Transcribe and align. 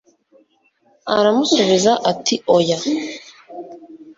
aramusubiza 1.17 1.93
ati 2.11 2.35
oya 2.55 2.77